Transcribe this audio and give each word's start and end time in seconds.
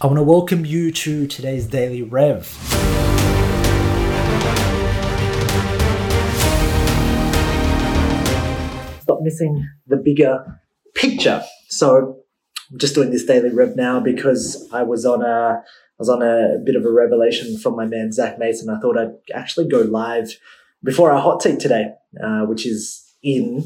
I 0.00 0.06
want 0.06 0.18
to 0.18 0.22
welcome 0.22 0.64
you 0.64 0.92
to 0.92 1.26
today's 1.26 1.66
Daily 1.66 2.02
Rev. 2.02 2.46
Stop 9.02 9.18
missing 9.22 9.68
the 9.88 9.96
bigger 9.96 10.60
picture. 10.94 11.42
So 11.68 12.22
I'm 12.70 12.78
just 12.78 12.94
doing 12.94 13.10
this 13.10 13.24
Daily 13.24 13.50
Rev 13.50 13.74
now 13.74 13.98
because 13.98 14.68
I 14.72 14.84
was 14.84 15.04
on 15.04 15.24
a 15.24 15.64
I 15.64 15.98
was 15.98 16.08
on 16.08 16.22
a 16.22 16.58
bit 16.64 16.76
of 16.76 16.84
a 16.84 16.92
revelation 16.92 17.58
from 17.58 17.74
my 17.74 17.84
man 17.84 18.12
Zach 18.12 18.38
Mason. 18.38 18.70
I 18.70 18.78
thought 18.78 18.96
I'd 18.96 19.16
actually 19.34 19.66
go 19.66 19.80
live 19.80 20.30
before 20.84 21.10
our 21.10 21.20
hot 21.20 21.40
take 21.40 21.58
today, 21.58 21.86
uh, 22.22 22.42
which 22.42 22.66
is 22.66 23.16
in 23.24 23.64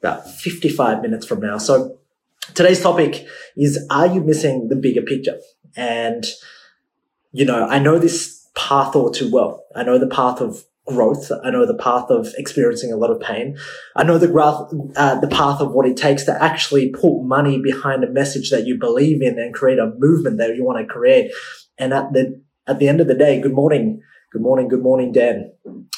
about 0.00 0.26
55 0.26 1.02
minutes 1.02 1.26
from 1.26 1.40
now. 1.40 1.58
So 1.58 1.98
today's 2.54 2.80
topic 2.80 3.26
is 3.56 3.84
Are 3.90 4.06
you 4.06 4.20
missing 4.20 4.68
the 4.68 4.76
bigger 4.76 5.02
picture? 5.02 5.38
And, 5.76 6.24
you 7.32 7.44
know, 7.44 7.66
I 7.66 7.78
know 7.78 7.98
this 7.98 8.48
path 8.54 8.94
all 8.94 9.10
too 9.10 9.30
well. 9.30 9.64
I 9.74 9.82
know 9.82 9.98
the 9.98 10.06
path 10.06 10.40
of 10.40 10.64
growth. 10.86 11.32
I 11.42 11.50
know 11.50 11.66
the 11.66 11.76
path 11.76 12.10
of 12.10 12.28
experiencing 12.36 12.92
a 12.92 12.96
lot 12.96 13.10
of 13.10 13.20
pain. 13.20 13.56
I 13.96 14.04
know 14.04 14.18
the 14.18 14.28
graph, 14.28 14.70
uh, 14.96 15.18
the 15.18 15.28
path 15.28 15.60
of 15.60 15.72
what 15.72 15.86
it 15.86 15.96
takes 15.96 16.24
to 16.24 16.42
actually 16.42 16.90
put 16.90 17.22
money 17.22 17.60
behind 17.60 18.04
a 18.04 18.10
message 18.10 18.50
that 18.50 18.66
you 18.66 18.78
believe 18.78 19.22
in 19.22 19.38
and 19.38 19.54
create 19.54 19.78
a 19.78 19.92
movement 19.98 20.38
that 20.38 20.54
you 20.54 20.64
want 20.64 20.86
to 20.86 20.92
create. 20.92 21.32
And 21.78 21.92
at 21.94 22.12
the, 22.12 22.40
at 22.66 22.78
the 22.78 22.88
end 22.88 23.00
of 23.00 23.08
the 23.08 23.14
day, 23.14 23.40
good 23.40 23.54
morning. 23.54 24.02
Good 24.30 24.42
morning. 24.42 24.68
Good 24.68 24.82
morning, 24.82 25.12
Dan. 25.12 25.52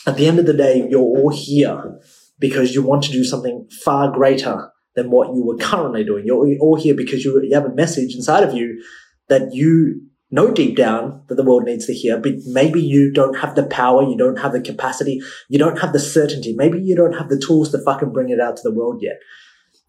At 0.06 0.16
the 0.16 0.26
end 0.26 0.38
of 0.38 0.46
the 0.46 0.52
day, 0.52 0.86
you're 0.88 1.00
all 1.00 1.30
here 1.30 1.98
because 2.38 2.74
you 2.74 2.82
want 2.82 3.02
to 3.04 3.12
do 3.12 3.24
something 3.24 3.68
far 3.84 4.12
greater 4.12 4.70
than 4.96 5.10
what 5.10 5.34
you 5.34 5.44
were 5.44 5.56
currently 5.56 6.02
doing. 6.02 6.26
You're 6.26 6.58
all 6.58 6.76
here 6.76 6.94
because 6.94 7.24
you, 7.24 7.40
you 7.42 7.54
have 7.54 7.66
a 7.66 7.74
message 7.74 8.14
inside 8.14 8.42
of 8.42 8.54
you 8.54 8.82
that 9.28 9.54
you 9.54 10.02
know 10.30 10.50
deep 10.50 10.76
down 10.76 11.22
that 11.28 11.36
the 11.36 11.44
world 11.44 11.64
needs 11.64 11.86
to 11.86 11.94
hear, 11.94 12.18
but 12.18 12.32
maybe 12.46 12.82
you 12.82 13.12
don't 13.12 13.38
have 13.38 13.54
the 13.54 13.66
power, 13.66 14.02
you 14.02 14.16
don't 14.16 14.40
have 14.40 14.52
the 14.52 14.60
capacity, 14.60 15.20
you 15.48 15.58
don't 15.58 15.78
have 15.78 15.92
the 15.92 16.00
certainty, 16.00 16.52
maybe 16.54 16.80
you 16.80 16.96
don't 16.96 17.12
have 17.12 17.28
the 17.28 17.38
tools 17.38 17.70
to 17.70 17.78
fucking 17.78 18.12
bring 18.12 18.30
it 18.30 18.40
out 18.40 18.56
to 18.56 18.62
the 18.64 18.74
world 18.74 19.00
yet. 19.00 19.20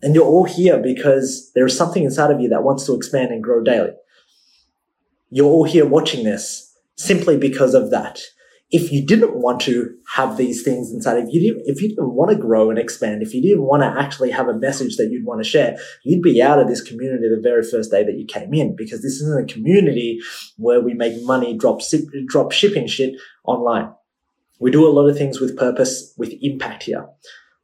And 0.03 0.13
you're 0.13 0.25
all 0.25 0.43
here 0.43 0.77
because 0.77 1.51
there 1.55 1.65
is 1.65 1.75
something 1.75 2.03
inside 2.03 2.29
of 2.29 2.39
you 2.39 2.49
that 2.49 2.63
wants 2.63 2.85
to 2.85 2.93
expand 2.93 3.31
and 3.31 3.43
grow 3.43 3.63
daily. 3.63 3.93
You're 5.31 5.47
all 5.47 5.63
here 5.63 5.87
watching 5.87 6.23
this 6.23 6.71
simply 6.97 7.37
because 7.37 7.73
of 7.73 7.89
that 7.91 8.21
if 8.69 8.91
you 8.91 9.05
didn't 9.05 9.35
want 9.35 9.61
to 9.61 9.95
have 10.13 10.35
these 10.35 10.61
things 10.61 10.91
inside, 10.91 11.17
if 11.17 11.33
you 11.33 11.39
didn't, 11.39 11.63
if 11.67 11.81
you 11.81 11.89
didn't 11.89 12.13
want 12.13 12.31
to 12.31 12.37
grow 12.37 12.69
and 12.69 12.77
expand, 12.77 13.21
if 13.21 13.33
you 13.33 13.41
didn't 13.41 13.63
want 13.63 13.81
to 13.81 14.01
actually 14.01 14.29
have 14.31 14.49
a 14.49 14.57
message 14.57 14.97
that 14.97 15.09
you'd 15.09 15.25
want 15.25 15.41
to 15.41 15.49
share, 15.49 15.77
you'd 16.03 16.21
be 16.21 16.41
out 16.41 16.59
of 16.59 16.67
this 16.67 16.81
community 16.81 17.29
the 17.29 17.41
very 17.41 17.63
first 17.63 17.91
day 17.91 18.03
that 18.03 18.17
you 18.17 18.25
came 18.25 18.53
in 18.53 18.75
because 18.75 19.01
this 19.01 19.21
isn't 19.21 19.49
a 19.49 19.53
community 19.53 20.19
where 20.57 20.81
we 20.81 20.93
make 20.93 21.23
money 21.23 21.57
drop, 21.57 21.79
drop 22.25 22.51
shipping 22.51 22.87
shit 22.87 23.15
online. 23.45 23.89
We 24.59 24.71
do 24.71 24.85
a 24.85 24.91
lot 24.91 25.07
of 25.07 25.17
things 25.17 25.39
with 25.39 25.57
purpose, 25.57 26.13
with 26.17 26.33
impact 26.41 26.83
here. 26.83 27.07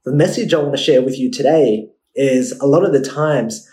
The 0.06 0.14
message 0.14 0.54
I 0.54 0.60
want 0.60 0.78
to 0.78 0.84
share 0.84 1.02
with 1.02 1.20
you 1.20 1.30
today 1.30 1.88
is 2.16 2.58
a 2.60 2.66
lot 2.66 2.86
of 2.86 2.94
the 2.94 3.02
times 3.02 3.70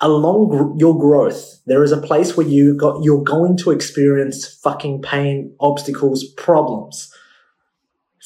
along 0.00 0.76
your 0.78 0.98
growth, 0.98 1.60
there 1.66 1.82
is 1.82 1.92
a 1.92 2.00
place 2.00 2.36
where 2.36 2.46
you 2.46 2.74
got, 2.74 3.02
you're 3.02 3.22
going 3.22 3.56
to 3.58 3.70
experience 3.70 4.46
fucking 4.62 5.02
pain, 5.02 5.54
obstacles, 5.60 6.24
problems. 6.36 7.12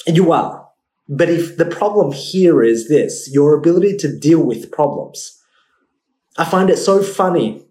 And 0.05 0.17
you 0.17 0.31
are. 0.31 0.67
But 1.07 1.29
if 1.29 1.57
the 1.57 1.65
problem 1.65 2.11
here 2.11 2.63
is 2.63 2.87
this, 2.87 3.29
your 3.33 3.57
ability 3.57 3.97
to 3.97 4.17
deal 4.17 4.43
with 4.43 4.71
problems. 4.71 5.37
I 6.37 6.45
find 6.45 6.69
it 6.69 6.77
so 6.77 7.03
funny. 7.03 7.65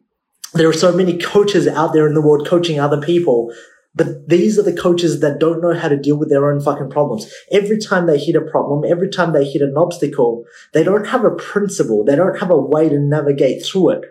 There 0.53 0.69
are 0.69 0.75
so 0.75 0.93
many 0.93 1.19
coaches 1.19 1.67
out 1.67 1.93
there 1.93 2.07
in 2.07 2.15
the 2.15 2.21
world 2.21 2.47
coaching 2.47 2.79
other 2.79 3.01
people 3.01 3.53
but 3.95 4.29
these 4.29 4.59
are 4.59 4.63
the 4.63 4.73
coaches 4.73 5.21
that 5.21 5.41
don't 5.41 5.61
know 5.61 5.75
how 5.75 5.89
to 5.89 5.97
deal 5.97 6.17
with 6.17 6.29
their 6.29 6.51
own 6.51 6.61
fucking 6.61 6.91
problems. 6.91 7.33
Every 7.51 7.79
time 7.79 8.07
they 8.07 8.19
hit 8.19 8.37
a 8.37 8.41
problem, 8.41 8.85
every 8.89 9.09
time 9.09 9.33
they 9.33 9.45
hit 9.45 9.63
an 9.63 9.75
obstacle, 9.77 10.45
they 10.73 10.85
don't 10.85 11.09
have 11.09 11.25
a 11.25 11.35
principle. 11.35 12.05
They 12.05 12.15
don't 12.15 12.39
have 12.39 12.51
a 12.51 12.57
way 12.57 12.89
to 12.89 12.99
navigate 12.99 13.65
through 13.65 13.91
it. 13.91 14.03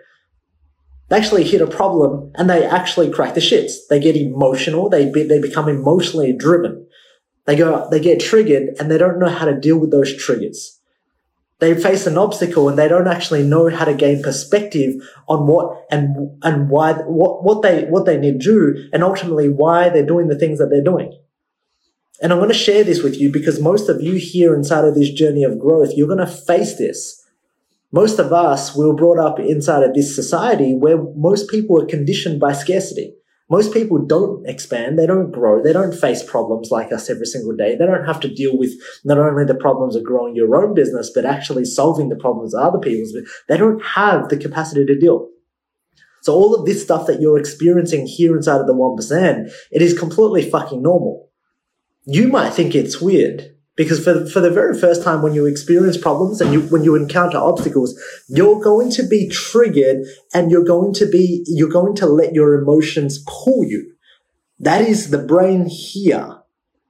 They 1.08 1.16
actually 1.16 1.44
hit 1.44 1.62
a 1.62 1.66
problem 1.66 2.30
and 2.34 2.48
they 2.48 2.64
actually 2.64 3.10
crack 3.10 3.34
the 3.34 3.40
shits. 3.40 3.72
They 3.88 3.98
get 3.98 4.16
emotional. 4.16 4.88
They 4.88 5.10
be, 5.10 5.22
they 5.22 5.40
become 5.40 5.68
emotionally 5.68 6.32
driven. 6.32 6.86
They 7.46 7.56
go, 7.56 7.88
they 7.90 8.00
get 8.00 8.20
triggered 8.20 8.74
and 8.78 8.90
they 8.90 8.98
don't 8.98 9.18
know 9.18 9.28
how 9.28 9.46
to 9.46 9.58
deal 9.58 9.78
with 9.78 9.90
those 9.90 10.14
triggers 10.14 10.79
they 11.60 11.74
face 11.74 12.06
an 12.06 12.18
obstacle 12.18 12.68
and 12.68 12.78
they 12.78 12.88
don't 12.88 13.06
actually 13.06 13.42
know 13.42 13.68
how 13.68 13.84
to 13.84 13.94
gain 13.94 14.22
perspective 14.22 14.94
on 15.28 15.46
what 15.46 15.84
and 15.90 16.38
and 16.42 16.70
why 16.70 16.94
what 16.94 17.44
what 17.44 17.62
they 17.62 17.84
what 17.84 18.06
they 18.06 18.18
need 18.18 18.40
to 18.40 18.44
do 18.44 18.88
and 18.92 19.04
ultimately 19.04 19.48
why 19.48 19.88
they're 19.88 20.06
doing 20.06 20.28
the 20.28 20.38
things 20.38 20.58
that 20.58 20.68
they're 20.70 20.82
doing. 20.82 21.16
And 22.22 22.32
I'm 22.32 22.38
going 22.38 22.50
to 22.50 22.54
share 22.54 22.84
this 22.84 23.02
with 23.02 23.18
you 23.18 23.32
because 23.32 23.60
most 23.60 23.88
of 23.88 24.02
you 24.02 24.14
here 24.14 24.54
inside 24.54 24.84
of 24.84 24.94
this 24.94 25.10
journey 25.10 25.42
of 25.42 25.58
growth, 25.58 25.92
you're 25.94 26.06
going 26.06 26.18
to 26.18 26.26
face 26.26 26.76
this. 26.76 27.24
Most 27.92 28.18
of 28.18 28.32
us 28.32 28.76
were 28.76 28.94
brought 28.94 29.18
up 29.18 29.40
inside 29.40 29.82
of 29.82 29.94
this 29.94 30.14
society 30.14 30.74
where 30.74 31.02
most 31.16 31.48
people 31.48 31.80
are 31.80 31.86
conditioned 31.86 32.38
by 32.38 32.52
scarcity. 32.52 33.14
Most 33.50 33.74
people 33.74 33.98
don't 33.98 34.48
expand, 34.48 34.96
they 34.96 35.06
don't 35.06 35.32
grow, 35.32 35.60
they 35.60 35.72
don't 35.72 35.92
face 35.92 36.22
problems 36.22 36.70
like 36.70 36.92
us 36.92 37.10
every 37.10 37.26
single 37.26 37.54
day. 37.54 37.74
They 37.74 37.84
don't 37.84 38.06
have 38.06 38.20
to 38.20 38.32
deal 38.32 38.56
with 38.56 38.70
not 39.04 39.18
only 39.18 39.44
the 39.44 39.56
problems 39.56 39.96
of 39.96 40.04
growing 40.04 40.36
your 40.36 40.54
own 40.56 40.72
business, 40.72 41.10
but 41.12 41.26
actually 41.26 41.64
solving 41.64 42.08
the 42.08 42.16
problems 42.16 42.54
of 42.54 42.62
other 42.62 42.78
people's. 42.78 43.12
They 43.48 43.56
don't 43.56 43.84
have 43.84 44.28
the 44.28 44.36
capacity 44.36 44.86
to 44.86 44.98
deal. 44.98 45.28
So 46.22 46.34
all 46.34 46.54
of 46.54 46.64
this 46.64 46.82
stuff 46.82 47.06
that 47.06 47.20
you're 47.20 47.38
experiencing 47.38 48.06
here 48.06 48.36
inside 48.36 48.60
of 48.60 48.66
the 48.68 48.74
1%, 48.74 49.50
it 49.72 49.82
is 49.82 49.98
completely 49.98 50.48
fucking 50.48 50.82
normal. 50.82 51.30
You 52.04 52.28
might 52.28 52.50
think 52.50 52.74
it's 52.74 53.00
weird, 53.00 53.56
because 53.80 54.04
for, 54.04 54.26
for 54.26 54.40
the 54.40 54.50
very 54.50 54.78
first 54.78 55.02
time 55.02 55.22
when 55.22 55.32
you 55.32 55.46
experience 55.46 55.96
problems 55.96 56.42
and 56.42 56.52
you, 56.52 56.60
when 56.68 56.84
you 56.84 56.94
encounter 56.94 57.38
obstacles, 57.38 57.98
you're 58.28 58.60
going 58.60 58.90
to 58.90 59.02
be 59.02 59.26
triggered 59.30 60.04
and 60.34 60.50
you're 60.50 60.66
going 60.66 60.92
to 60.92 61.06
be, 61.06 61.42
you're 61.46 61.70
going 61.70 61.96
to 61.96 62.04
let 62.04 62.34
your 62.34 62.60
emotions 62.60 63.24
pull 63.26 63.64
you. 63.64 63.90
That 64.58 64.82
is 64.82 65.08
the 65.08 65.16
brain 65.16 65.64
here. 65.64 66.42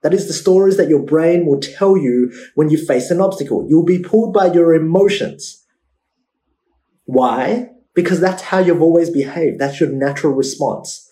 That 0.02 0.12
is 0.12 0.26
the 0.26 0.32
stories 0.32 0.78
that 0.78 0.88
your 0.88 1.04
brain 1.04 1.46
will 1.46 1.60
tell 1.60 1.96
you 1.96 2.32
when 2.56 2.70
you 2.70 2.84
face 2.84 3.12
an 3.12 3.20
obstacle. 3.20 3.64
You'll 3.68 3.84
be 3.84 4.00
pulled 4.00 4.34
by 4.34 4.52
your 4.52 4.74
emotions. 4.74 5.64
Why? 7.04 7.70
Because 7.94 8.18
that's 8.18 8.42
how 8.42 8.58
you've 8.58 8.82
always 8.82 9.10
behaved. 9.10 9.60
That's 9.60 9.78
your 9.78 9.90
natural 9.90 10.32
response. 10.32 11.08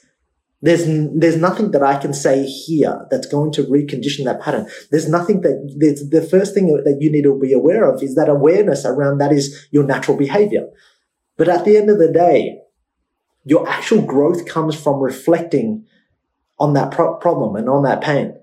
There's, 0.60 0.84
there's 0.86 1.36
nothing 1.36 1.70
that 1.70 1.84
I 1.84 1.98
can 1.98 2.12
say 2.12 2.44
here 2.44 3.06
that's 3.10 3.28
going 3.28 3.52
to 3.52 3.62
recondition 3.64 4.24
that 4.24 4.40
pattern. 4.40 4.68
There's 4.90 5.08
nothing 5.08 5.42
that, 5.42 5.74
there's, 5.76 6.08
the 6.10 6.22
first 6.22 6.52
thing 6.52 6.66
that 6.66 6.98
you 7.00 7.12
need 7.12 7.22
to 7.22 7.38
be 7.38 7.52
aware 7.52 7.88
of 7.88 8.02
is 8.02 8.16
that 8.16 8.28
awareness 8.28 8.84
around 8.84 9.18
that 9.18 9.32
is 9.32 9.68
your 9.70 9.84
natural 9.84 10.16
behavior. 10.16 10.66
But 11.36 11.48
at 11.48 11.64
the 11.64 11.76
end 11.76 11.90
of 11.90 11.98
the 11.98 12.10
day, 12.10 12.58
your 13.44 13.68
actual 13.68 14.02
growth 14.02 14.46
comes 14.46 14.74
from 14.74 14.98
reflecting 14.98 15.86
on 16.58 16.72
that 16.74 16.90
pro- 16.90 17.14
problem 17.16 17.54
and 17.54 17.68
on 17.68 17.84
that 17.84 18.00
pain. 18.00 18.36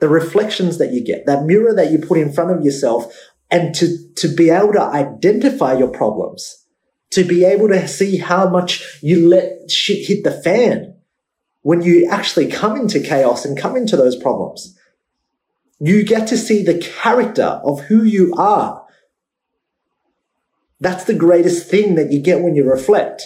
The 0.00 0.10
reflections 0.10 0.76
that 0.76 0.92
you 0.92 1.02
get, 1.02 1.24
that 1.24 1.44
mirror 1.44 1.74
that 1.74 1.90
you 1.90 1.98
put 1.98 2.18
in 2.18 2.34
front 2.34 2.50
of 2.50 2.62
yourself 2.62 3.10
and 3.50 3.74
to, 3.76 3.96
to 4.16 4.28
be 4.28 4.50
able 4.50 4.74
to 4.74 4.82
identify 4.82 5.72
your 5.72 5.88
problems, 5.88 6.66
to 7.12 7.24
be 7.24 7.46
able 7.46 7.68
to 7.68 7.88
see 7.88 8.18
how 8.18 8.46
much 8.50 8.84
you 9.00 9.26
let 9.26 9.70
shit 9.70 10.06
hit 10.06 10.22
the 10.22 10.30
fan 10.30 10.95
when 11.66 11.82
you 11.82 12.08
actually 12.08 12.46
come 12.46 12.76
into 12.76 13.00
chaos 13.00 13.44
and 13.44 13.58
come 13.58 13.74
into 13.74 13.96
those 13.96 14.14
problems, 14.14 14.78
you 15.80 16.04
get 16.04 16.28
to 16.28 16.36
see 16.36 16.62
the 16.62 16.78
character 16.78 17.60
of 17.64 17.80
who 17.80 18.04
you 18.04 18.32
are. 18.38 18.86
That's 20.78 21.02
the 21.02 21.12
greatest 21.12 21.68
thing 21.68 21.96
that 21.96 22.12
you 22.12 22.20
get 22.20 22.40
when 22.40 22.54
you 22.54 22.62
reflect. 22.62 23.24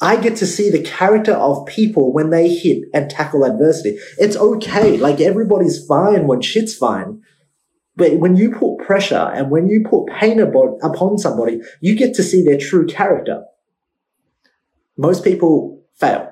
I 0.00 0.16
get 0.16 0.34
to 0.38 0.46
see 0.46 0.70
the 0.70 0.82
character 0.82 1.34
of 1.34 1.64
people 1.66 2.12
when 2.12 2.30
they 2.30 2.52
hit 2.52 2.88
and 2.92 3.08
tackle 3.08 3.44
adversity. 3.44 3.96
It's 4.18 4.36
okay. 4.36 4.96
Like 4.96 5.20
everybody's 5.20 5.86
fine 5.86 6.26
when 6.26 6.40
shit's 6.40 6.74
fine. 6.74 7.22
But 7.94 8.14
when 8.14 8.34
you 8.34 8.50
put 8.50 8.84
pressure 8.84 9.30
and 9.32 9.52
when 9.52 9.68
you 9.68 9.84
put 9.88 10.08
pain 10.08 10.40
upon 10.40 11.18
somebody, 11.18 11.60
you 11.80 11.94
get 11.94 12.14
to 12.14 12.24
see 12.24 12.42
their 12.42 12.58
true 12.58 12.88
character. 12.88 13.44
Most 14.96 15.22
people 15.22 15.84
fail. 15.94 16.31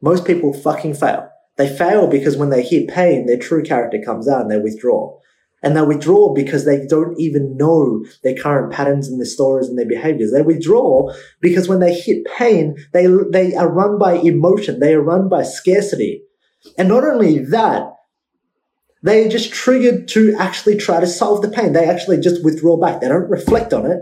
Most 0.00 0.24
people 0.24 0.52
fucking 0.52 0.94
fail. 0.94 1.28
They 1.56 1.68
fail 1.68 2.06
because 2.06 2.36
when 2.36 2.50
they 2.50 2.62
hit 2.62 2.88
pain, 2.88 3.26
their 3.26 3.38
true 3.38 3.62
character 3.62 3.98
comes 4.04 4.28
out 4.28 4.42
and 4.42 4.50
they 4.50 4.58
withdraw. 4.58 5.18
And 5.62 5.74
they 5.74 5.82
withdraw 5.82 6.34
because 6.34 6.64
they 6.64 6.86
don't 6.86 7.18
even 7.18 7.56
know 7.56 8.04
their 8.22 8.36
current 8.36 8.72
patterns 8.72 9.08
and 9.08 9.18
their 9.18 9.26
stories 9.26 9.68
and 9.68 9.78
their 9.78 9.88
behaviors. 9.88 10.30
They 10.30 10.42
withdraw 10.42 11.12
because 11.40 11.66
when 11.66 11.80
they 11.80 11.94
hit 11.94 12.26
pain, 12.36 12.76
they, 12.92 13.06
they 13.32 13.54
are 13.54 13.68
run 13.68 13.98
by 13.98 14.14
emotion. 14.14 14.80
They 14.80 14.94
are 14.94 15.00
run 15.00 15.28
by 15.28 15.42
scarcity. 15.42 16.22
And 16.76 16.88
not 16.88 17.04
only 17.04 17.38
that, 17.38 17.94
they 19.02 19.24
are 19.24 19.30
just 19.30 19.52
triggered 19.52 20.08
to 20.08 20.36
actually 20.38 20.76
try 20.76 21.00
to 21.00 21.06
solve 21.06 21.40
the 21.40 21.48
pain. 21.48 21.72
They 21.72 21.88
actually 21.88 22.20
just 22.20 22.44
withdraw 22.44 22.76
back. 22.76 23.00
They 23.00 23.08
don't 23.08 23.30
reflect 23.30 23.72
on 23.72 23.86
it. 23.86 24.00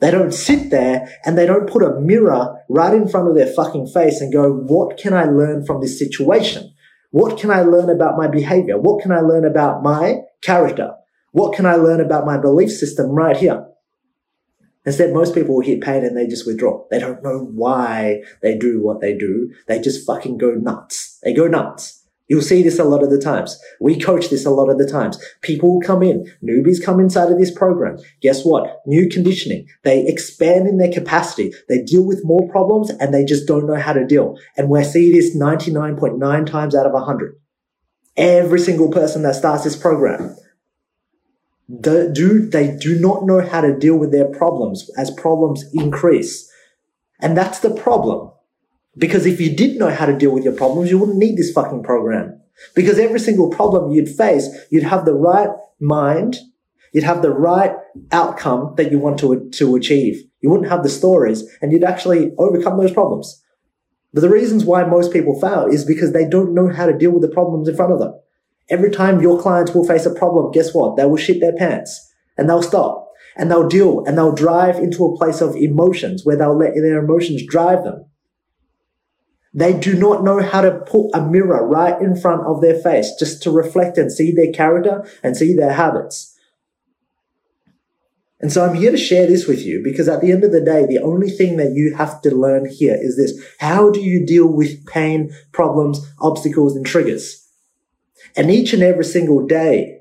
They 0.00 0.10
don't 0.10 0.32
sit 0.32 0.70
there 0.70 1.08
and 1.24 1.36
they 1.36 1.46
don't 1.46 1.68
put 1.68 1.82
a 1.82 2.00
mirror 2.00 2.62
right 2.68 2.94
in 2.94 3.08
front 3.08 3.28
of 3.28 3.34
their 3.34 3.52
fucking 3.52 3.88
face 3.88 4.20
and 4.20 4.32
go, 4.32 4.50
what 4.50 4.96
can 4.96 5.12
I 5.12 5.24
learn 5.24 5.64
from 5.64 5.80
this 5.80 5.98
situation? 5.98 6.72
What 7.10 7.38
can 7.38 7.50
I 7.50 7.62
learn 7.62 7.90
about 7.90 8.16
my 8.16 8.28
behavior? 8.28 8.78
What 8.78 9.02
can 9.02 9.12
I 9.12 9.20
learn 9.20 9.44
about 9.44 9.82
my 9.82 10.20
character? 10.42 10.94
What 11.32 11.54
can 11.54 11.66
I 11.66 11.74
learn 11.74 12.00
about 12.00 12.24
my 12.24 12.38
belief 12.38 12.70
system 12.70 13.10
right 13.10 13.36
here? 13.36 13.66
Instead, 14.86 15.12
most 15.12 15.34
people 15.34 15.56
will 15.56 15.64
hit 15.64 15.82
pain 15.82 16.04
and 16.04 16.16
they 16.16 16.26
just 16.26 16.46
withdraw. 16.46 16.84
They 16.90 16.98
don't 16.98 17.22
know 17.22 17.50
why 17.52 18.22
they 18.40 18.56
do 18.56 18.80
what 18.80 19.00
they 19.00 19.16
do. 19.16 19.52
They 19.68 19.78
just 19.80 20.06
fucking 20.06 20.38
go 20.38 20.52
nuts. 20.52 21.18
They 21.22 21.34
go 21.34 21.46
nuts. 21.46 21.99
You'll 22.30 22.42
see 22.42 22.62
this 22.62 22.78
a 22.78 22.84
lot 22.84 23.02
of 23.02 23.10
the 23.10 23.18
times. 23.18 23.60
We 23.80 23.98
coach 23.98 24.30
this 24.30 24.46
a 24.46 24.50
lot 24.50 24.70
of 24.70 24.78
the 24.78 24.86
times. 24.86 25.18
People 25.42 25.80
come 25.84 26.00
in, 26.00 26.32
newbies 26.40 26.82
come 26.82 27.00
inside 27.00 27.32
of 27.32 27.38
this 27.38 27.50
program. 27.50 27.98
Guess 28.22 28.44
what? 28.44 28.80
New 28.86 29.08
conditioning. 29.08 29.66
They 29.82 30.06
expand 30.06 30.68
in 30.68 30.78
their 30.78 30.92
capacity. 30.92 31.52
They 31.68 31.82
deal 31.82 32.06
with 32.06 32.24
more 32.24 32.48
problems 32.48 32.90
and 32.90 33.12
they 33.12 33.24
just 33.24 33.48
don't 33.48 33.66
know 33.66 33.74
how 33.74 33.92
to 33.94 34.06
deal. 34.06 34.36
And 34.56 34.68
we 34.68 34.84
see 34.84 35.12
this 35.12 35.36
99.9 35.36 36.46
times 36.46 36.76
out 36.76 36.86
of 36.86 36.92
100. 36.92 37.34
Every 38.16 38.60
single 38.60 38.92
person 38.92 39.22
that 39.22 39.34
starts 39.34 39.64
this 39.64 39.76
program 39.76 40.36
do, 41.80 42.12
do 42.12 42.48
they 42.48 42.76
do 42.76 42.96
not 43.00 43.26
know 43.26 43.40
how 43.40 43.60
to 43.60 43.76
deal 43.76 43.96
with 43.96 44.12
their 44.12 44.28
problems 44.28 44.88
as 44.96 45.10
problems 45.10 45.64
increase. 45.72 46.48
And 47.20 47.36
that's 47.36 47.58
the 47.58 47.74
problem. 47.74 48.30
Because 48.96 49.26
if 49.26 49.40
you 49.40 49.54
did 49.54 49.78
know 49.78 49.90
how 49.90 50.06
to 50.06 50.16
deal 50.16 50.32
with 50.32 50.44
your 50.44 50.54
problems, 50.54 50.90
you 50.90 50.98
wouldn't 50.98 51.18
need 51.18 51.36
this 51.36 51.52
fucking 51.52 51.82
program. 51.82 52.40
Because 52.74 52.98
every 52.98 53.20
single 53.20 53.50
problem 53.50 53.92
you'd 53.92 54.08
face, 54.08 54.48
you'd 54.70 54.82
have 54.82 55.04
the 55.04 55.14
right 55.14 55.50
mind, 55.80 56.36
you'd 56.92 57.04
have 57.04 57.22
the 57.22 57.30
right 57.30 57.72
outcome 58.12 58.74
that 58.76 58.90
you 58.90 58.98
want 58.98 59.18
to, 59.20 59.48
to 59.50 59.76
achieve. 59.76 60.22
You 60.40 60.50
wouldn't 60.50 60.68
have 60.68 60.82
the 60.82 60.88
stories 60.88 61.44
and 61.62 61.72
you'd 61.72 61.84
actually 61.84 62.32
overcome 62.38 62.78
those 62.78 62.92
problems. 62.92 63.42
But 64.12 64.22
the 64.22 64.28
reasons 64.28 64.64
why 64.64 64.84
most 64.84 65.12
people 65.12 65.38
fail 65.40 65.66
is 65.66 65.84
because 65.84 66.12
they 66.12 66.28
don't 66.28 66.54
know 66.54 66.68
how 66.68 66.86
to 66.86 66.96
deal 66.96 67.12
with 67.12 67.22
the 67.22 67.28
problems 67.28 67.68
in 67.68 67.76
front 67.76 67.92
of 67.92 68.00
them. 68.00 68.12
Every 68.68 68.90
time 68.90 69.20
your 69.20 69.40
clients 69.40 69.72
will 69.72 69.86
face 69.86 70.06
a 70.06 70.14
problem, 70.14 70.52
guess 70.52 70.74
what? 70.74 70.96
They 70.96 71.04
will 71.04 71.16
shit 71.16 71.40
their 71.40 71.56
pants 71.56 72.12
and 72.36 72.48
they'll 72.48 72.62
stop 72.62 73.08
and 73.36 73.50
they'll 73.50 73.68
deal 73.68 74.04
and 74.04 74.18
they'll 74.18 74.34
drive 74.34 74.78
into 74.78 75.04
a 75.04 75.16
place 75.16 75.40
of 75.40 75.56
emotions 75.56 76.24
where 76.24 76.36
they'll 76.36 76.56
let 76.56 76.74
their 76.74 77.02
emotions 77.02 77.42
drive 77.46 77.84
them. 77.84 78.04
They 79.52 79.78
do 79.78 79.98
not 79.98 80.22
know 80.22 80.40
how 80.40 80.60
to 80.60 80.78
put 80.86 81.10
a 81.12 81.20
mirror 81.20 81.66
right 81.66 82.00
in 82.00 82.14
front 82.14 82.46
of 82.46 82.60
their 82.60 82.78
face 82.78 83.12
just 83.18 83.42
to 83.42 83.50
reflect 83.50 83.98
and 83.98 84.12
see 84.12 84.32
their 84.32 84.52
character 84.52 85.08
and 85.22 85.36
see 85.36 85.54
their 85.54 85.72
habits. 85.72 86.36
And 88.40 88.50
so 88.50 88.64
I'm 88.64 88.74
here 88.74 88.90
to 88.90 88.96
share 88.96 89.26
this 89.26 89.46
with 89.46 89.60
you 89.66 89.82
because 89.84 90.08
at 90.08 90.22
the 90.22 90.32
end 90.32 90.44
of 90.44 90.52
the 90.52 90.62
day, 90.62 90.86
the 90.86 91.00
only 91.00 91.30
thing 91.30 91.58
that 91.58 91.72
you 91.74 91.94
have 91.96 92.22
to 92.22 92.34
learn 92.34 92.66
here 92.66 92.96
is 92.98 93.16
this. 93.16 93.38
How 93.58 93.90
do 93.90 94.00
you 94.00 94.24
deal 94.24 94.46
with 94.46 94.86
pain, 94.86 95.34
problems, 95.52 96.10
obstacles, 96.20 96.74
and 96.74 96.86
triggers? 96.86 97.46
And 98.36 98.50
each 98.50 98.72
and 98.72 98.82
every 98.82 99.04
single 99.04 99.46
day, 99.46 100.00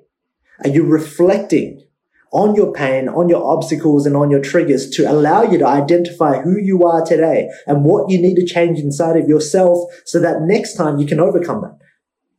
are 0.64 0.70
you 0.70 0.84
reflecting 0.84 1.84
on 2.32 2.56
your 2.56 2.72
pain, 2.72 3.10
on 3.10 3.30
your 3.30 3.44
obstacles, 3.44 4.06
and 4.06 4.16
on 4.16 4.30
your 4.30 4.42
triggers 4.42 4.90
to 4.92 5.10
allow 5.10 5.44
you 5.44 5.58
to 5.58 5.68
identify 5.68 6.42
who 6.42 6.58
you 6.60 6.84
are 6.84 7.04
today 7.06 7.50
and 7.66 7.84
what 7.84 8.10
you 8.10 8.22
need 8.22 8.36
to 8.36 8.46
change 8.46 8.80
inside 8.80 9.18
of 9.18 9.28
yourself 9.28 9.90
so 10.06 10.20
that 10.20 10.42
next 10.42 10.76
time 10.76 11.00
you 11.00 11.08
can 11.08 11.20
overcome 11.20 11.62
that. 11.62 11.78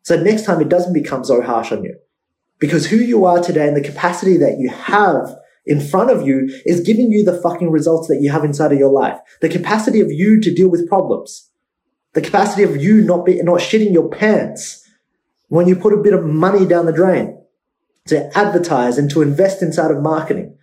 So 0.02 0.20
next 0.20 0.44
time 0.44 0.60
it 0.60 0.68
doesn't 0.68 0.92
become 0.92 1.24
so 1.24 1.42
harsh 1.42 1.72
on 1.72 1.84
you. 1.84 1.96
Because 2.58 2.86
who 2.86 2.96
you 2.96 3.24
are 3.24 3.42
today 3.42 3.66
and 3.66 3.76
the 3.76 3.80
capacity 3.80 4.36
that 4.36 4.58
you 4.58 4.70
have 4.70 5.36
in 5.66 5.80
front 5.80 6.10
of 6.10 6.26
you 6.26 6.48
is 6.66 6.80
giving 6.80 7.10
you 7.10 7.24
the 7.24 7.40
fucking 7.40 7.70
results 7.70 8.08
that 8.08 8.20
you 8.20 8.30
have 8.30 8.44
inside 8.44 8.72
of 8.72 8.78
your 8.78 8.92
life. 8.92 9.18
The 9.40 9.48
capacity 9.48 10.00
of 10.00 10.10
you 10.10 10.40
to 10.40 10.54
deal 10.54 10.68
with 10.68 10.88
problems. 10.88 11.50
The 12.12 12.20
capacity 12.20 12.62
of 12.62 12.76
you 12.76 13.02
not 13.02 13.24
be, 13.24 13.40
not 13.42 13.60
shitting 13.60 13.92
your 13.92 14.08
pants 14.08 14.88
when 15.48 15.68
you 15.68 15.76
put 15.76 15.92
a 15.92 16.02
bit 16.02 16.14
of 16.14 16.24
money 16.24 16.66
down 16.66 16.86
the 16.86 16.92
drain 16.92 17.39
to 18.10 18.38
advertise 18.38 18.98
and 18.98 19.10
to 19.10 19.22
invest 19.22 19.62
inside 19.62 19.90
of 19.90 20.02
marketing. 20.02 20.56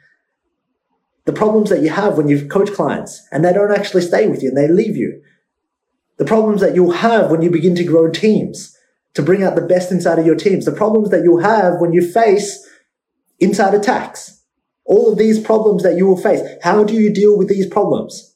The 1.26 1.34
problems 1.34 1.70
that 1.70 1.82
you 1.82 1.90
have 1.90 2.16
when 2.16 2.30
you 2.30 2.48
coach 2.48 2.72
clients 2.72 3.28
and 3.32 3.44
they 3.44 3.52
don't 3.52 3.78
actually 3.78 4.04
stay 4.04 4.28
with 4.28 4.42
you 4.42 4.50
and 4.50 4.58
they 4.58 4.68
leave 4.68 4.96
you. 4.96 5.22
The 6.18 6.26
problems 6.26 6.62
that 6.62 6.74
you'll 6.74 6.92
have 6.92 7.30
when 7.30 7.42
you 7.42 7.52
begin 7.52 7.76
to 7.76 7.84
grow 7.84 8.10
teams 8.10 8.76
to 9.14 9.22
bring 9.22 9.44
out 9.44 9.56
the 9.56 9.62
best 9.62 9.92
inside 9.92 10.20
of 10.20 10.26
your 10.26 10.36
teams. 10.36 10.66
The 10.66 10.72
problems 10.72 11.10
that 11.10 11.24
you'll 11.24 11.42
have 11.42 11.82
when 11.82 11.92
you 11.92 12.02
face 12.02 12.66
inside 13.40 13.74
attacks. 13.74 14.44
All 14.86 15.12
of 15.12 15.18
these 15.18 15.40
problems 15.40 15.84
that 15.84 15.98
you 15.98 16.08
will 16.08 16.22
face. 16.22 16.42
How 16.64 16.84
do 16.84 16.94
you 16.94 17.14
deal 17.14 17.38
with 17.38 17.50
these 17.50 17.68
problems? 17.68 18.36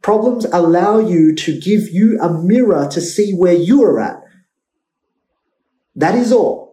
Problems 0.00 0.44
allow 0.46 0.98
you 0.98 1.34
to 1.34 1.58
give 1.60 1.88
you 1.90 2.18
a 2.20 2.32
mirror 2.32 2.88
to 2.90 3.00
see 3.00 3.32
where 3.32 3.54
you 3.54 3.82
are 3.84 4.00
at. 4.00 4.22
That 5.94 6.14
is 6.14 6.32
all. 6.32 6.63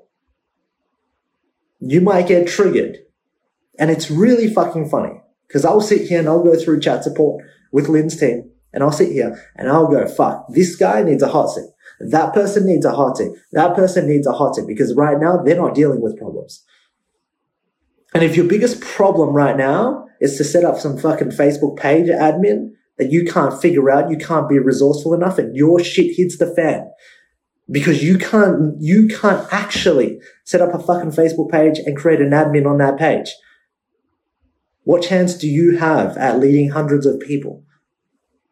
You 1.81 1.99
might 1.99 2.27
get 2.27 2.47
triggered. 2.47 2.99
And 3.79 3.89
it's 3.89 4.11
really 4.11 4.53
fucking 4.53 4.89
funny 4.89 5.21
because 5.47 5.65
I'll 5.65 5.81
sit 5.81 6.07
here 6.07 6.19
and 6.19 6.27
I'll 6.27 6.43
go 6.43 6.55
through 6.55 6.79
chat 6.79 7.03
support 7.03 7.43
with 7.71 7.87
Linh's 7.87 8.17
team 8.17 8.51
and 8.71 8.83
I'll 8.83 8.91
sit 8.91 9.11
here 9.11 9.43
and 9.55 9.69
I'll 9.69 9.87
go, 9.87 10.07
fuck, 10.07 10.45
this 10.49 10.75
guy 10.75 11.01
needs 11.01 11.23
a 11.23 11.27
hot 11.27 11.47
seat. 11.49 11.65
That 11.99 12.33
person 12.33 12.65
needs 12.65 12.85
a 12.85 12.91
hot 12.91 13.17
seat. 13.17 13.31
That 13.51 13.75
person 13.75 14.07
needs 14.07 14.27
a 14.27 14.31
hot 14.31 14.55
seat 14.55 14.67
because 14.67 14.95
right 14.95 15.19
now 15.19 15.37
they're 15.37 15.57
not 15.57 15.75
dealing 15.75 16.01
with 16.01 16.17
problems. 16.17 16.63
And 18.13 18.23
if 18.23 18.35
your 18.35 18.45
biggest 18.45 18.81
problem 18.81 19.29
right 19.29 19.57
now 19.57 20.05
is 20.19 20.37
to 20.37 20.43
set 20.43 20.63
up 20.63 20.77
some 20.77 20.97
fucking 20.97 21.29
Facebook 21.29 21.77
page 21.77 22.07
admin 22.07 22.71
that 22.97 23.11
you 23.11 23.25
can't 23.25 23.59
figure 23.59 23.89
out, 23.89 24.11
you 24.11 24.17
can't 24.17 24.49
be 24.49 24.59
resourceful 24.59 25.13
enough 25.13 25.37
and 25.37 25.55
your 25.55 25.83
shit 25.83 26.15
hits 26.15 26.37
the 26.37 26.53
fan 26.53 26.91
because 27.69 28.03
you 28.03 28.17
can't, 28.17 28.75
you 28.81 29.07
can't 29.07 29.47
actually 29.51 30.19
set 30.43 30.61
up 30.61 30.73
a 30.73 30.79
fucking 30.79 31.11
Facebook 31.11 31.51
page 31.51 31.79
and 31.79 31.95
create 31.95 32.19
an 32.19 32.31
admin 32.31 32.65
on 32.65 32.77
that 32.79 32.97
page. 32.97 33.29
What 34.83 35.03
chance 35.03 35.35
do 35.35 35.47
you 35.47 35.77
have 35.77 36.17
at 36.17 36.39
leading 36.39 36.69
hundreds 36.69 37.05
of 37.05 37.19
people? 37.19 37.63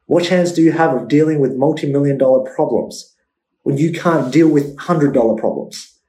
What 0.06 0.24
chance 0.24 0.52
do 0.52 0.62
you 0.62 0.72
have 0.72 0.94
of 0.94 1.08
dealing 1.08 1.40
with 1.40 1.56
multi-million 1.56 2.18
dollar 2.18 2.50
problems 2.54 3.16
when 3.64 3.78
you 3.78 3.92
can't 3.92 4.32
deal 4.32 4.48
with 4.48 4.78
hundred 4.78 5.14
dollar 5.14 5.40
problems? 5.40 6.00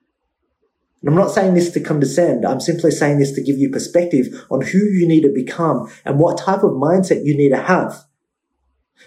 And 1.00 1.08
I'm 1.08 1.17
not 1.17 1.31
saying 1.31 1.55
this 1.55 1.70
to 1.73 1.81
condescend. 1.81 2.44
I'm 2.44 2.61
simply 2.61 2.91
saying 2.91 3.19
this 3.19 3.32
to 3.32 3.43
give 3.43 3.56
you 3.56 3.70
perspective 3.70 4.26
on 4.50 4.61
who 4.61 4.79
you 4.79 5.08
need 5.08 5.23
to 5.23 5.32
become 5.32 5.91
and 6.05 6.19
what 6.19 6.38
type 6.38 6.62
of 6.62 6.73
mindset 6.73 7.25
you 7.25 7.37
need 7.37 7.50
to 7.50 7.62
have. 7.62 8.05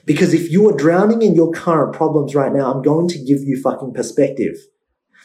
Because 0.06 0.34
if 0.34 0.52
you 0.52 0.70
are 0.70 0.78
drowning 0.78 1.22
in 1.22 1.36
your 1.36 1.52
current 1.52 1.94
problems 1.94 2.36
right 2.36 2.52
now, 2.52 2.74
I'm 2.74 2.82
going 2.82 3.08
to 3.10 3.18
give 3.18 3.42
you 3.42 3.60
fucking 3.62 3.94
perspective. 3.94 4.58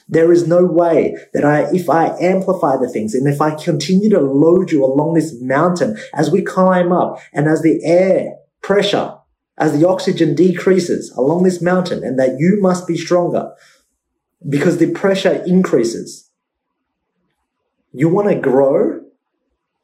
There 0.09 0.33
is 0.33 0.47
no 0.47 0.65
way 0.65 1.17
that 1.35 1.45
I, 1.45 1.69
if 1.75 1.91
I 1.91 2.17
amplify 2.19 2.77
the 2.77 2.89
things 2.89 3.15
and 3.15 3.27
if 3.27 3.41
I 3.41 3.55
continue 3.55 4.09
to 4.11 4.21
load 4.21 4.71
you 4.71 4.85
along 4.85 5.15
this 5.15 5.35
mountain 5.41 5.99
as 6.15 6.31
we 6.31 6.43
climb 6.43 6.93
up 6.93 7.21
and 7.33 7.47
as 7.47 7.63
the 7.63 7.81
air 7.85 8.37
pressure, 8.63 9.15
as 9.59 9.79
the 9.79 9.87
oxygen 9.87 10.35
decreases 10.35 11.11
along 11.13 11.43
this 11.43 11.61
mountain 11.61 12.03
and 12.03 12.19
that 12.19 12.39
you 12.39 12.59
must 12.61 12.87
be 12.87 12.97
stronger 12.97 13.53
because 14.49 14.79
the 14.79 14.91
pressure 14.93 15.43
increases. 15.47 16.31
You 17.93 18.09
want 18.09 18.29
to 18.29 18.37
grow, 18.37 19.01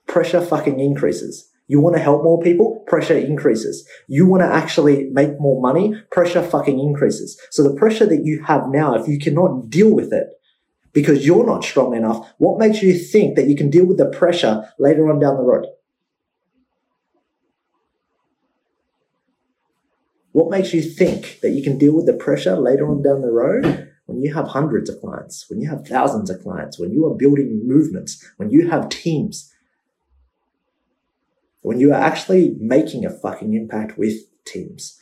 pressure 0.07 0.41
fucking 0.41 0.79
increases. 0.81 1.51
You 1.67 1.81
want 1.81 1.97
to 1.97 2.03
help 2.03 2.23
more 2.23 2.41
people? 2.43 2.85
Pressure 2.87 3.17
increases. 3.17 3.89
You 4.07 4.27
want 4.27 4.43
to 4.43 4.47
actually 4.47 5.09
make 5.11 5.41
more 5.41 5.61
money? 5.63 5.95
Pressure 6.11 6.43
fucking 6.43 6.79
increases. 6.79 7.41
So 7.51 7.63
the 7.63 7.75
pressure 7.75 8.07
that 8.07 8.25
you 8.25 8.43
have 8.45 8.69
now, 8.69 8.95
if 8.95 9.09
you 9.09 9.19
cannot 9.19 9.71
deal 9.71 9.93
with 9.93 10.13
it 10.13 10.29
because 10.93 11.27
you're 11.27 11.47
not 11.47 11.65
strong 11.65 11.97
enough, 11.97 12.33
what 12.39 12.59
makes 12.59 12.83
you 12.83 12.97
think 12.99 13.37
that 13.37 13.49
you 13.49 13.57
can 13.57 13.71
deal 13.71 13.87
with 13.87 13.97
the 13.97 14.07
pressure 14.07 14.71
later 14.79 15.11
on 15.11 15.21
down 15.21 15.37
the 15.37 15.43
road? 15.43 15.67
What 20.33 20.51
makes 20.51 20.75
you 20.75 20.83
think 20.83 21.41
that 21.41 21.51
you 21.51 21.63
can 21.63 21.79
deal 21.79 21.95
with 21.95 22.07
the 22.07 22.13
pressure 22.13 22.57
later 22.57 22.89
on 22.89 23.03
down 23.03 23.23
the 23.23 23.31
road 23.31 23.89
when 24.07 24.21
you 24.21 24.35
have 24.35 24.49
hundreds 24.49 24.91
of 24.91 25.01
clients, 25.01 25.47
when 25.49 25.61
you 25.61 25.71
have 25.71 25.87
thousands 25.87 26.29
of 26.29 26.43
clients, 26.43 26.79
when 26.79 26.93
you 26.93 27.07
are 27.07 27.17
building 27.17 27.63
movements, 27.65 28.23
when 28.37 28.51
you 28.51 28.69
have 28.69 28.89
teams, 28.89 29.54
when 31.65 31.81
you 31.81 31.91
are 31.93 32.01
actually 32.01 32.55
making 32.61 33.07
a 33.07 33.11
fucking 33.11 33.55
impact 33.55 33.97
with 33.97 34.13
teams. 34.45 35.01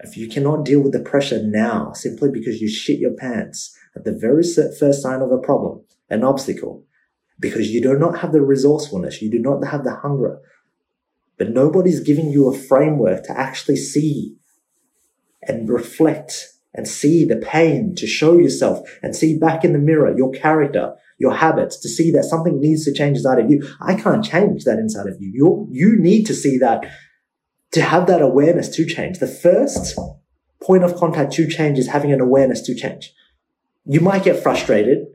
If 0.00 0.16
you 0.16 0.28
cannot 0.28 0.64
deal 0.64 0.80
with 0.80 0.92
the 0.92 0.98
pressure 0.98 1.40
now 1.44 1.92
simply 1.92 2.28
because 2.28 2.60
you 2.60 2.68
shit 2.68 2.98
your 2.98 3.12
pants 3.12 3.78
at 3.94 4.02
the 4.02 4.10
very 4.10 4.42
first 4.42 5.00
sign 5.00 5.22
of 5.22 5.30
a 5.30 5.38
problem, 5.38 5.82
an 6.10 6.24
obstacle, 6.24 6.84
because 7.38 7.70
you 7.70 7.80
do 7.80 7.96
not 7.96 8.18
have 8.18 8.32
the 8.32 8.42
resourcefulness, 8.42 9.22
you 9.22 9.30
do 9.30 9.38
not 9.38 9.64
have 9.64 9.84
the 9.84 9.94
hunger, 9.94 10.40
but 11.38 11.50
nobody's 11.50 12.00
giving 12.00 12.30
you 12.30 12.48
a 12.48 12.58
framework 12.58 13.22
to 13.26 13.38
actually 13.38 13.76
see 13.76 14.34
and 15.40 15.68
reflect 15.68 16.48
and 16.74 16.88
see 16.88 17.24
the 17.24 17.36
pain 17.36 17.94
to 17.94 18.08
show 18.08 18.36
yourself 18.36 18.80
and 19.04 19.14
see 19.14 19.38
back 19.38 19.64
in 19.64 19.72
the 19.72 19.78
mirror 19.78 20.16
your 20.16 20.32
character 20.32 20.96
your 21.18 21.34
habits, 21.34 21.78
to 21.80 21.88
see 21.88 22.10
that 22.12 22.24
something 22.24 22.60
needs 22.60 22.84
to 22.84 22.92
change 22.92 23.18
inside 23.18 23.38
of 23.38 23.50
you. 23.50 23.66
I 23.80 23.94
can't 23.94 24.24
change 24.24 24.64
that 24.64 24.78
inside 24.78 25.06
of 25.06 25.16
you. 25.20 25.30
You 25.32 25.68
you 25.70 25.96
need 25.98 26.24
to 26.24 26.34
see 26.34 26.58
that 26.58 26.84
to 27.72 27.82
have 27.82 28.06
that 28.06 28.22
awareness 28.22 28.68
to 28.76 28.86
change. 28.86 29.18
The 29.18 29.26
first 29.26 29.98
point 30.62 30.84
of 30.84 30.96
contact 30.96 31.32
to 31.34 31.48
change 31.48 31.78
is 31.78 31.88
having 31.88 32.12
an 32.12 32.20
awareness 32.20 32.62
to 32.62 32.74
change. 32.74 33.12
You 33.84 34.00
might 34.00 34.24
get 34.24 34.42
frustrated, 34.42 35.06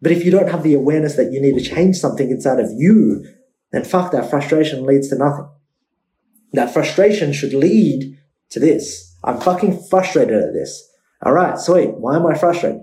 but 0.00 0.12
if 0.12 0.24
you 0.24 0.30
don't 0.30 0.50
have 0.50 0.62
the 0.62 0.74
awareness 0.74 1.16
that 1.16 1.32
you 1.32 1.40
need 1.40 1.62
to 1.62 1.68
change 1.68 1.96
something 1.96 2.30
inside 2.30 2.60
of 2.60 2.70
you, 2.72 3.24
then 3.72 3.84
fuck 3.84 4.12
that 4.12 4.30
frustration 4.30 4.86
leads 4.86 5.08
to 5.08 5.18
nothing. 5.18 5.48
That 6.52 6.72
frustration 6.72 7.32
should 7.32 7.54
lead 7.54 8.18
to 8.50 8.60
this. 8.60 9.16
I'm 9.22 9.40
fucking 9.40 9.84
frustrated 9.90 10.42
at 10.42 10.52
this. 10.52 10.88
All 11.22 11.32
right, 11.32 11.58
sweet. 11.58 11.90
Why 11.94 12.16
am 12.16 12.26
I 12.26 12.36
frustrated? 12.36 12.80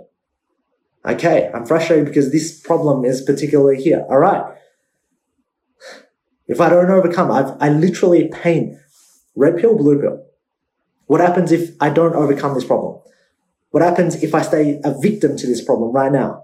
Okay, 1.06 1.50
I'm 1.54 1.66
frustrated 1.66 2.06
because 2.06 2.32
this 2.32 2.60
problem 2.60 3.06
is 3.06 3.22
particularly 3.22 3.82
here. 3.82 4.06
All 4.10 4.20
right. 4.20 4.44
If 6.48 6.62
I 6.62 6.70
don't 6.70 6.90
overcome, 6.90 7.32
I've, 7.32 7.56
I 7.60 7.70
literally 7.70 8.30
paint 8.30 8.78
red 9.36 9.58
pill, 9.58 9.78
blue 9.78 10.00
pill. 10.02 10.26
What 11.06 11.22
happens 11.22 11.52
if 11.52 11.76
I 11.80 11.90
don't 11.90 12.16
overcome 12.16 12.54
this 12.54 12.66
problem? 12.66 13.02
What 13.72 13.84
happens 13.84 14.22
if 14.24 14.34
I 14.34 14.42
stay 14.42 14.80
a 14.84 14.94
victim 15.00 15.38
to 15.38 15.48
this 15.48 15.64
problem 15.64 15.92
right 15.92 16.12
now? 16.12 16.44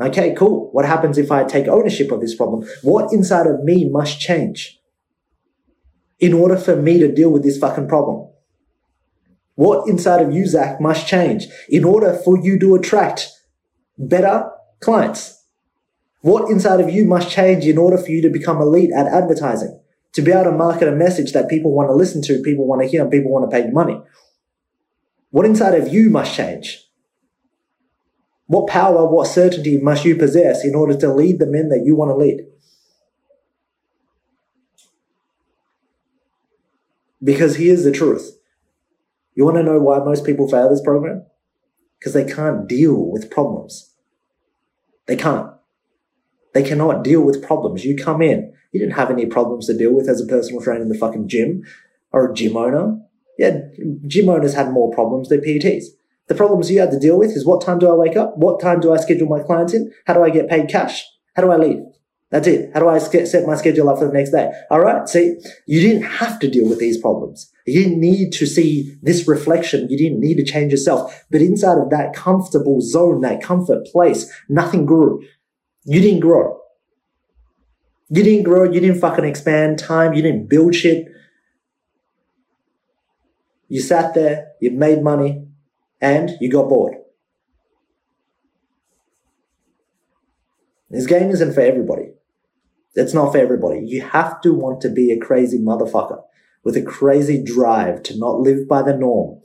Okay, 0.00 0.34
cool. 0.34 0.70
What 0.72 0.84
happens 0.84 1.18
if 1.18 1.32
I 1.32 1.44
take 1.44 1.66
ownership 1.66 2.12
of 2.12 2.20
this 2.20 2.34
problem? 2.34 2.66
What 2.82 3.12
inside 3.12 3.46
of 3.46 3.64
me 3.64 3.88
must 3.90 4.20
change 4.20 4.78
in 6.20 6.32
order 6.32 6.56
for 6.56 6.76
me 6.76 6.98
to 7.00 7.12
deal 7.12 7.30
with 7.30 7.42
this 7.42 7.58
fucking 7.58 7.88
problem? 7.88 8.30
What 9.56 9.88
inside 9.88 10.22
of 10.22 10.32
you, 10.32 10.46
Zach, 10.46 10.80
must 10.80 11.08
change 11.08 11.48
in 11.68 11.84
order 11.84 12.14
for 12.24 12.38
you 12.38 12.60
to 12.60 12.76
attract 12.76 13.28
better 13.98 14.50
clients? 14.80 15.44
What 16.20 16.50
inside 16.50 16.80
of 16.80 16.90
you 16.90 17.04
must 17.04 17.30
change 17.30 17.64
in 17.64 17.78
order 17.78 17.98
for 17.98 18.10
you 18.10 18.22
to 18.22 18.30
become 18.30 18.60
elite 18.60 18.90
at 18.96 19.06
advertising? 19.06 19.80
To 20.14 20.22
be 20.22 20.32
able 20.32 20.44
to 20.44 20.52
market 20.52 20.88
a 20.88 20.92
message 20.92 21.32
that 21.32 21.50
people 21.50 21.72
want 21.72 21.88
to 21.90 21.94
listen 21.94 22.22
to, 22.22 22.42
people 22.42 22.66
want 22.66 22.82
to 22.82 22.88
hear, 22.88 23.02
and 23.02 23.10
people 23.10 23.30
want 23.30 23.48
to 23.48 23.54
pay 23.54 23.66
you 23.66 23.72
money? 23.72 24.00
What 25.30 25.46
inside 25.46 25.74
of 25.74 25.92
you 25.92 26.10
must 26.10 26.34
change? 26.34 26.84
What 28.46 28.66
power, 28.66 29.06
what 29.06 29.26
certainty 29.26 29.78
must 29.78 30.04
you 30.06 30.16
possess 30.16 30.64
in 30.64 30.74
order 30.74 30.96
to 30.96 31.12
lead 31.12 31.38
the 31.38 31.46
men 31.46 31.68
that 31.68 31.82
you 31.84 31.94
want 31.94 32.10
to 32.10 32.16
lead? 32.16 32.46
Because 37.22 37.56
here's 37.56 37.84
the 37.84 37.92
truth 37.92 38.38
you 39.34 39.44
want 39.44 39.56
to 39.56 39.62
know 39.62 39.78
why 39.78 39.98
most 39.98 40.24
people 40.24 40.48
fail 40.48 40.68
this 40.68 40.80
program? 40.80 41.24
Because 41.98 42.12
they 42.12 42.24
can't 42.24 42.68
deal 42.68 43.10
with 43.10 43.30
problems. 43.30 43.87
They 45.08 45.16
can't. 45.16 45.50
They 46.54 46.62
cannot 46.62 47.02
deal 47.02 47.22
with 47.22 47.42
problems. 47.42 47.84
You 47.84 47.96
come 47.96 48.22
in, 48.22 48.52
you 48.72 48.80
didn't 48.80 48.94
have 48.94 49.10
any 49.10 49.26
problems 49.26 49.66
to 49.66 49.76
deal 49.76 49.92
with 49.92 50.08
as 50.08 50.20
a 50.20 50.26
personal 50.26 50.62
trainer 50.62 50.82
in 50.82 50.88
the 50.88 50.98
fucking 50.98 51.28
gym 51.28 51.62
or 52.12 52.30
a 52.30 52.34
gym 52.34 52.56
owner. 52.56 52.98
Yeah, 53.38 53.58
gym 54.06 54.28
owners 54.28 54.54
had 54.54 54.70
more 54.70 54.92
problems 54.92 55.28
than 55.28 55.40
PTs. 55.40 55.84
The 56.28 56.34
problems 56.34 56.70
you 56.70 56.80
had 56.80 56.90
to 56.90 56.98
deal 56.98 57.18
with 57.18 57.30
is 57.30 57.46
what 57.46 57.64
time 57.64 57.78
do 57.78 57.90
I 57.90 57.94
wake 57.94 58.16
up? 58.16 58.36
What 58.36 58.60
time 58.60 58.80
do 58.80 58.92
I 58.92 58.98
schedule 58.98 59.28
my 59.28 59.42
clients 59.42 59.72
in? 59.72 59.90
How 60.06 60.14
do 60.14 60.22
I 60.22 60.30
get 60.30 60.48
paid 60.48 60.68
cash? 60.68 61.04
How 61.34 61.42
do 61.42 61.50
I 61.50 61.56
leave? 61.56 61.80
That's 62.30 62.46
it. 62.46 62.70
How 62.74 62.80
do 62.80 62.88
I 62.88 62.98
set 62.98 63.46
my 63.46 63.56
schedule 63.56 63.88
up 63.88 63.98
for 63.98 64.06
the 64.06 64.12
next 64.12 64.32
day? 64.32 64.50
All 64.70 64.80
right. 64.80 65.08
See, 65.08 65.36
you 65.66 65.80
didn't 65.80 66.02
have 66.02 66.38
to 66.40 66.50
deal 66.50 66.68
with 66.68 66.78
these 66.78 67.00
problems. 67.00 67.50
You 67.66 67.82
didn't 67.82 68.00
need 68.00 68.32
to 68.34 68.46
see 68.46 68.96
this 69.00 69.26
reflection. 69.26 69.88
You 69.88 69.96
didn't 69.96 70.20
need 70.20 70.36
to 70.36 70.44
change 70.44 70.70
yourself. 70.70 71.24
But 71.30 71.40
inside 71.40 71.78
of 71.78 71.88
that 71.88 72.14
comfortable 72.14 72.82
zone, 72.82 73.22
that 73.22 73.42
comfort 73.42 73.86
place, 73.86 74.30
nothing 74.48 74.84
grew. 74.84 75.22
You 75.84 76.02
didn't 76.02 76.20
grow. 76.20 76.60
You 78.10 78.22
didn't 78.22 78.44
grow. 78.44 78.64
You 78.64 78.80
didn't 78.80 79.00
fucking 79.00 79.24
expand 79.24 79.78
time. 79.78 80.12
You 80.12 80.20
didn't 80.20 80.48
build 80.48 80.74
shit. 80.74 81.06
You 83.68 83.80
sat 83.80 84.14
there, 84.14 84.48
you 84.60 84.70
made 84.70 85.02
money, 85.02 85.46
and 86.00 86.30
you 86.40 86.50
got 86.50 86.68
bored. 86.68 86.96
This 90.90 91.06
game 91.06 91.30
isn't 91.30 91.52
for 91.52 91.60
everybody. 91.60 92.12
It's 92.94 93.14
not 93.14 93.32
for 93.32 93.38
everybody. 93.38 93.84
You 93.86 94.02
have 94.02 94.40
to 94.42 94.52
want 94.52 94.80
to 94.82 94.88
be 94.88 95.12
a 95.12 95.18
crazy 95.18 95.58
motherfucker 95.58 96.22
with 96.64 96.76
a 96.76 96.82
crazy 96.82 97.42
drive 97.42 98.02
to 98.04 98.18
not 98.18 98.40
live 98.40 98.68
by 98.68 98.82
the 98.82 98.96
norm, 98.96 99.40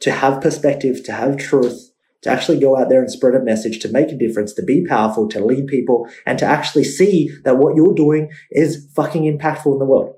to 0.00 0.12
have 0.12 0.40
perspective, 0.40 1.02
to 1.04 1.12
have 1.12 1.36
truth, 1.36 1.90
to 2.22 2.30
actually 2.30 2.60
go 2.60 2.76
out 2.76 2.88
there 2.88 3.00
and 3.00 3.10
spread 3.10 3.34
a 3.34 3.44
message, 3.44 3.78
to 3.80 3.88
make 3.88 4.10
a 4.10 4.16
difference, 4.16 4.52
to 4.54 4.62
be 4.62 4.86
powerful, 4.86 5.28
to 5.28 5.44
lead 5.44 5.66
people, 5.66 6.08
and 6.26 6.38
to 6.38 6.44
actually 6.44 6.84
see 6.84 7.30
that 7.44 7.58
what 7.58 7.76
you're 7.76 7.94
doing 7.94 8.30
is 8.50 8.88
fucking 8.94 9.22
impactful 9.24 9.72
in 9.72 9.78
the 9.78 9.84
world. 9.84 10.14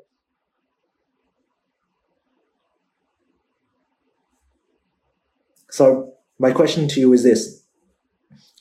So, 5.71 6.15
my 6.39 6.53
question 6.53 6.89
to 6.89 7.01
you 7.01 7.13
is 7.13 7.23
this 7.23 7.63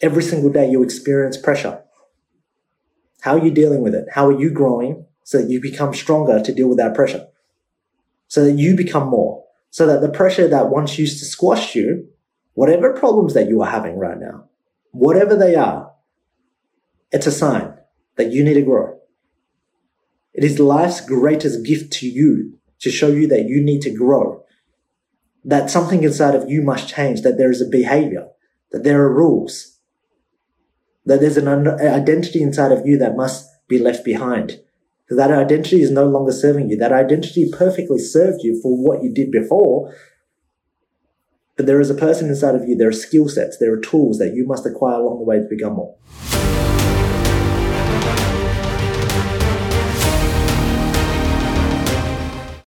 every 0.01 0.23
single 0.23 0.51
day 0.51 0.69
you 0.69 0.83
experience 0.83 1.37
pressure. 1.37 1.81
How 3.21 3.35
are 3.35 3.45
you 3.45 3.51
dealing 3.51 3.81
with 3.81 3.95
it? 3.95 4.05
How 4.11 4.27
are 4.27 4.39
you 4.39 4.49
growing 4.49 5.05
so 5.23 5.41
that 5.41 5.49
you 5.49 5.61
become 5.61 5.93
stronger 5.93 6.41
to 6.41 6.53
deal 6.53 6.69
with 6.69 6.77
that 6.77 6.95
pressure? 6.95 7.27
So 8.27 8.45
that 8.45 8.53
you 8.53 8.75
become 8.75 9.07
more. 9.07 9.43
So 9.71 9.85
that 9.87 10.01
the 10.01 10.09
pressure 10.09 10.47
that 10.47 10.69
once 10.69 10.97
used 10.97 11.19
to 11.19 11.25
squash 11.25 11.75
you, 11.75 12.07
whatever 12.53 12.93
problems 12.93 13.33
that 13.33 13.47
you 13.47 13.61
are 13.61 13.69
having 13.69 13.97
right 13.97 14.19
now, 14.19 14.45
whatever 14.91 15.35
they 15.35 15.55
are, 15.55 15.91
it's 17.11 17.27
a 17.27 17.31
sign 17.31 17.73
that 18.15 18.31
you 18.31 18.43
need 18.43 18.55
to 18.55 18.61
grow. 18.61 18.99
It 20.33 20.43
is 20.43 20.59
life's 20.59 21.01
greatest 21.01 21.65
gift 21.65 21.91
to 21.93 22.07
you 22.07 22.57
to 22.79 22.91
show 22.91 23.07
you 23.07 23.27
that 23.27 23.45
you 23.45 23.61
need 23.63 23.81
to 23.81 23.91
grow. 23.91 24.43
That 25.43 25.69
something 25.69 26.03
inside 26.03 26.35
of 26.35 26.49
you 26.49 26.61
must 26.61 26.89
change, 26.89 27.21
that 27.21 27.37
there 27.37 27.51
is 27.51 27.61
a 27.61 27.69
behavior, 27.69 28.27
that 28.71 28.83
there 28.83 29.01
are 29.01 29.13
rules, 29.13 29.78
that 31.09 31.21
there's 31.21 31.37
an 31.37 31.47
identity 31.47 32.43
inside 32.43 32.71
of 32.71 32.85
you 32.85 32.95
that 32.99 33.15
must 33.15 33.49
be 33.67 33.79
left 33.79 34.05
behind. 34.05 34.59
That 35.09 35.31
identity 35.31 35.81
is 35.81 35.89
no 35.89 36.05
longer 36.05 36.31
serving 36.31 36.69
you. 36.69 36.77
That 36.77 36.91
identity 36.91 37.49
perfectly 37.51 37.97
served 37.97 38.43
you 38.43 38.61
for 38.61 38.77
what 38.77 39.01
you 39.01 39.11
did 39.11 39.31
before. 39.31 39.91
But 41.57 41.65
there 41.65 41.81
is 41.81 41.89
a 41.89 41.95
person 41.95 42.29
inside 42.29 42.53
of 42.53 42.69
you, 42.69 42.75
there 42.75 42.89
are 42.89 42.93
skill 42.93 43.27
sets, 43.27 43.57
there 43.57 43.73
are 43.73 43.81
tools 43.81 44.19
that 44.19 44.35
you 44.35 44.45
must 44.45 44.67
acquire 44.67 44.99
along 44.99 45.17
the 45.17 45.25
way 45.25 45.39
to 45.39 45.47
become 45.49 45.73
more. 45.73 45.95